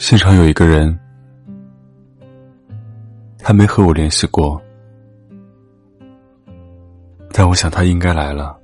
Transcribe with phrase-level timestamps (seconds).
[0.00, 0.98] 现场有一个人，
[3.38, 4.60] 他没和我联系过，
[7.32, 8.58] 但我想他应该来了。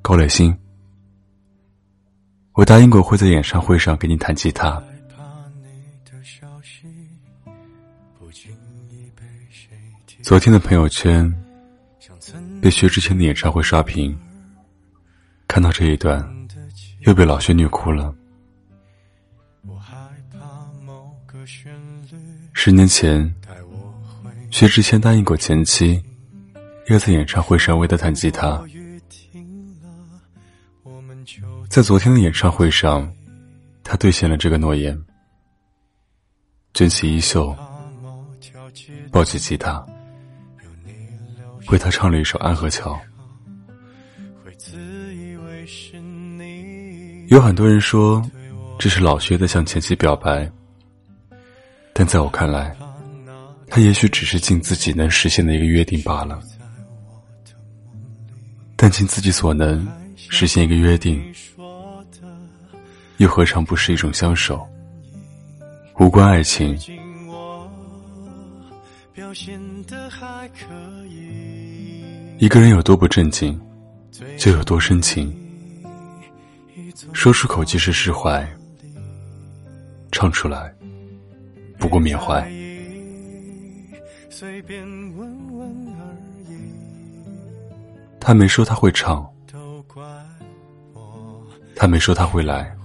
[0.00, 0.56] 高磊鑫，
[2.54, 4.82] 我答应过会在演唱会上给你弹吉他。
[10.22, 11.30] 昨天的朋友圈
[12.62, 14.18] 被薛之谦的演唱会刷屏，
[15.46, 16.26] 看到这一段，
[17.04, 18.14] 又被老薛虐哭了。
[22.52, 23.34] 十年前，
[24.50, 26.02] 薛之谦答应过前妻，
[26.88, 28.62] 要在演唱会上为他弹吉他。
[31.68, 33.12] 在昨天的演唱会上，
[33.82, 34.98] 他兑现了这个诺言，
[36.72, 37.54] 卷起衣袖，
[39.10, 39.84] 抱起吉他。
[41.68, 42.92] 为他唱了一首《安河桥》。
[47.34, 48.24] 有很多人说，
[48.78, 50.48] 这是老薛在向前妻表白，
[51.92, 52.72] 但在我看来，
[53.66, 56.40] 他也许只是尽自己能实现的一个约定罢了。
[58.76, 61.20] 但尽自己所能实现一个约定，
[63.16, 64.64] 又何尝不是一种相守？
[65.98, 66.78] 无关爱情。
[72.38, 73.60] 一个人有多不正经，
[74.38, 75.36] 就有多深情。
[77.14, 78.46] 说出口即是释怀，
[80.12, 80.74] 唱出来
[81.78, 82.46] 不过缅怀。
[88.20, 89.26] 他没说他会唱，
[91.74, 92.76] 他没说他会来，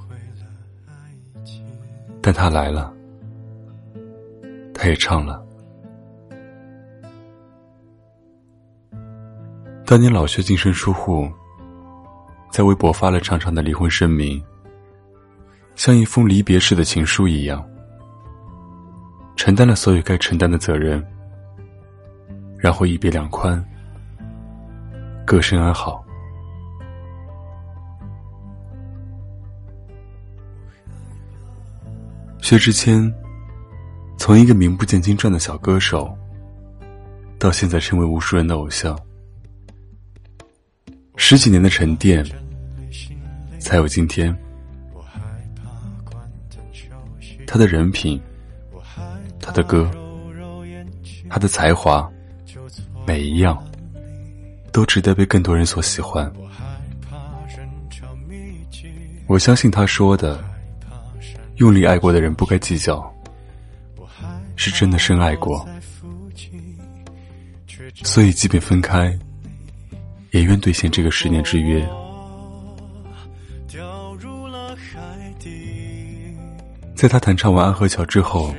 [2.22, 2.94] 但他来了，
[4.74, 5.44] 他也唱了。
[9.86, 11.28] 当年老薛净身出户，
[12.50, 14.44] 在微博发了长长的离婚声明，
[15.76, 17.64] 像一封离别式的情书一样，
[19.36, 21.06] 承担了所有该承担的责任，
[22.58, 23.64] 然后一别两宽，
[25.26, 26.04] 各生安好。
[32.42, 33.14] 薛之谦
[34.18, 36.12] 从一个名不见经传的小歌手，
[37.38, 38.98] 到现在成为无数人的偶像。
[41.30, 42.26] 十几年的沉淀，
[43.60, 44.36] 才有今天。
[47.46, 48.20] 他的人品，
[49.40, 49.88] 他的歌，
[51.30, 52.10] 他的才华，
[53.06, 53.64] 每一样
[54.72, 56.34] 都值得被更多人所喜欢。
[59.28, 60.44] 我相信他说的
[61.58, 63.08] “用力爱过的人不该计较”，
[64.58, 65.64] 是真的深爱过。
[67.98, 69.16] 所以，即便分开。
[70.32, 71.88] 也愿兑现这个十年之约。
[76.96, 78.54] 在他弹唱完《安河桥》之后，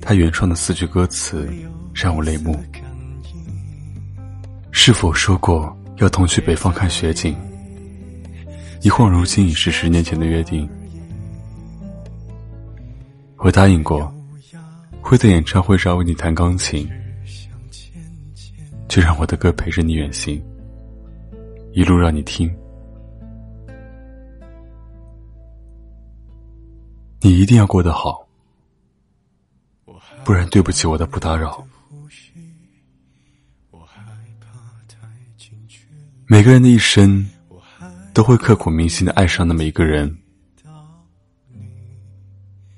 [0.00, 1.48] 他原创的四句歌词
[1.94, 2.58] 让我泪目。
[4.72, 7.36] 是否说过要同去北方看雪景？
[8.80, 10.68] 一晃如今已是十年前的约定。
[13.36, 14.12] 我答应过，
[15.00, 16.90] 会在演唱会上为你弹钢琴。
[18.92, 20.38] 就让我的歌陪着你远行，
[21.72, 22.54] 一路让你听。
[27.22, 28.28] 你一定要过得好，
[30.24, 31.66] 不然对不起我的不打扰。
[36.26, 37.26] 每个人的一生
[38.12, 40.14] 都会刻骨铭心的爱上那么一个人。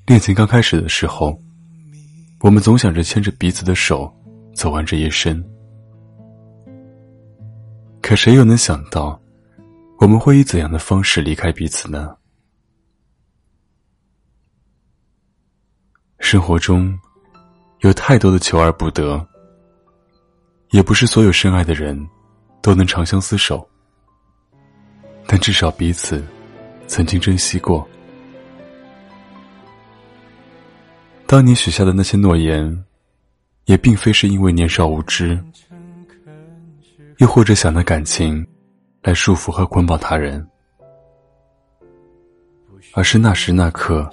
[0.07, 1.37] 恋情刚开始的时候，
[2.39, 4.09] 我们总想着牵着彼此的手
[4.55, 5.45] 走完这一生。
[8.07, 9.19] 可谁又能想到，
[9.97, 12.15] 我们会以怎样的方式离开彼此呢？
[16.19, 17.01] 生活中
[17.79, 19.27] 有太多的求而不得，
[20.73, 21.99] 也不是所有深爱的人
[22.61, 23.67] 都能长相厮守，
[25.27, 26.23] 但至少彼此
[26.87, 27.89] 曾经珍惜过。
[31.27, 32.85] 当年许下的那些诺言，
[33.65, 35.43] 也并非是因为年少无知。
[37.19, 38.45] 又或者想拿感情
[39.03, 40.45] 来束缚和捆绑他人，
[42.95, 44.11] 而是那时那刻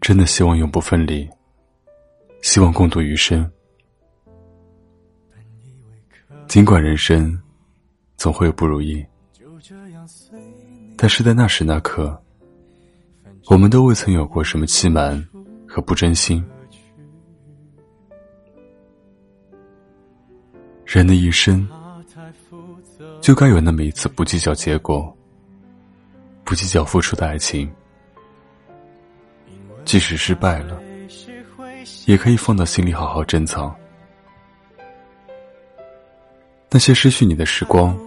[0.00, 1.28] 真的希望永不分离，
[2.42, 3.48] 希望共度余生。
[6.48, 7.36] 尽管人生
[8.16, 9.04] 总会有不如意，
[10.96, 12.20] 但是在那时那刻，
[13.48, 15.24] 我们都未曾有过什么欺瞒
[15.68, 16.44] 和不真心。
[20.86, 21.68] 人的一生，
[23.20, 25.14] 就该有那么一次不计较结果，
[26.44, 27.68] 不计较付出的爱情，
[29.84, 30.80] 即使失败了，
[32.06, 33.74] 也可以放到心里好好珍藏。
[36.70, 37.98] 那些失去你的时光，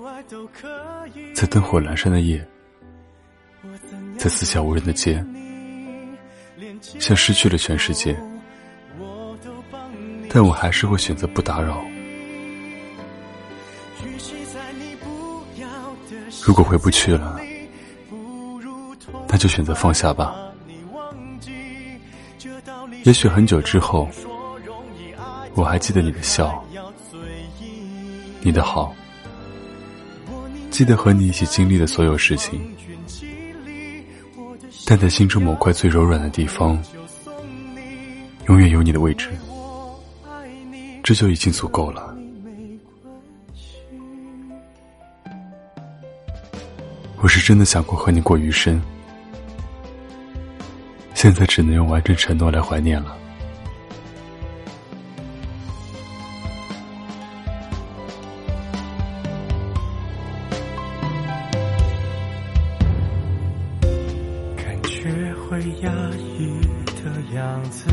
[1.36, 2.48] 在灯火阑珊的夜，
[4.18, 5.24] 在四下无人的街，
[6.82, 8.18] 像失去了全世界，
[10.30, 11.84] 但我还是会选择不打扰。
[16.46, 17.40] 如果回不去了。
[19.32, 20.36] 那就选择放下吧。
[23.04, 24.10] 也许很久之后，
[25.54, 26.64] 我还记得你的笑，
[28.42, 28.94] 你的好，
[30.72, 32.60] 记得和你一起经历的所有事情。
[34.86, 36.82] 但在心中某块最柔软的地方，
[38.48, 39.30] 永远有你的位置，
[41.04, 42.16] 这就已经足够了。
[47.22, 48.82] 我是真的想过和你过余生。
[51.14, 53.16] 现在只能用完整承诺来怀念了。
[64.56, 65.12] 感觉
[65.50, 65.92] 会压
[66.38, 66.62] 抑
[67.04, 67.90] 的样子，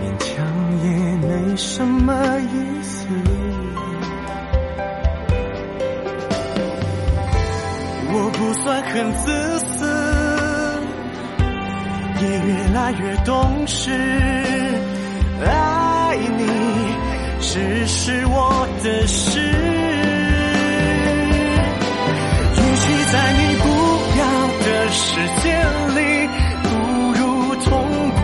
[0.00, 0.44] 勉强
[0.82, 0.88] 也
[1.28, 2.12] 没什么
[8.92, 9.86] 很自私，
[12.20, 13.90] 也越来越懂事。
[15.44, 16.44] 爱你
[17.40, 19.40] 只是我的事，
[22.56, 22.82] 与其
[23.12, 23.64] 在你不
[24.18, 24.22] 要
[24.60, 25.00] 的世
[25.42, 25.44] 界
[25.94, 25.98] 里，
[26.62, 26.68] 不
[27.12, 27.20] 如
[27.64, 27.70] 痛
[28.20, 28.22] 快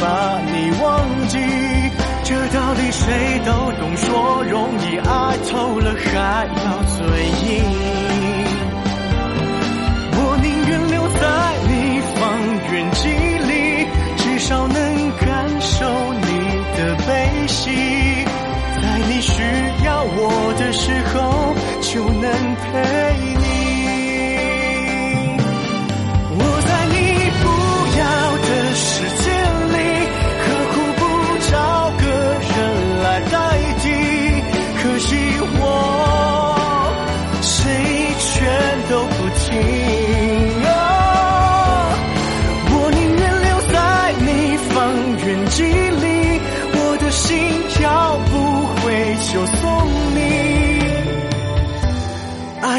[0.00, 0.04] 把
[0.52, 0.86] 你忘
[1.28, 1.38] 记。
[2.22, 5.08] 这道理谁都懂，说容易，爱
[5.50, 6.98] 透了还要嘴
[7.48, 7.99] 硬。
[20.70, 22.68] 的时候就能陪
[23.40, 23.44] 你。
[26.38, 26.94] 我在你
[27.42, 27.44] 不
[27.98, 28.02] 要
[28.46, 28.86] 的世
[29.18, 29.24] 界
[29.74, 29.74] 里，
[30.38, 31.02] 何苦不
[31.50, 31.52] 找
[31.98, 32.02] 个
[32.54, 32.54] 人
[33.02, 33.34] 来代
[33.82, 33.84] 替？
[34.80, 35.08] 可惜
[35.58, 35.60] 我
[37.42, 37.52] 谁
[38.20, 38.30] 劝
[38.88, 39.42] 都不听。
[42.70, 43.74] 我宁愿留在
[44.20, 44.30] 你
[44.70, 44.72] 方
[45.26, 46.06] 圆几里，
[46.74, 47.26] 我的心
[47.70, 47.99] 漂